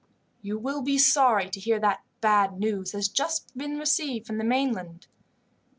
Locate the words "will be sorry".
0.57-1.47